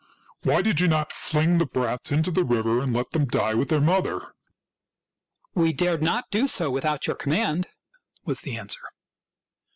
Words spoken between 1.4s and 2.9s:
the brats into the river